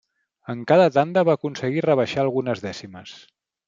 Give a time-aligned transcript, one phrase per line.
[0.53, 3.19] En cada tanda va aconseguir rebaixar algunes dècimes.